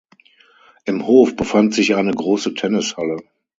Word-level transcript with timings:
Im 0.85 1.05
Hof 1.05 1.35
befand 1.35 1.75
sich 1.75 1.93
eine 1.93 2.09
große 2.11 2.55
Tennishalle. 2.55 3.21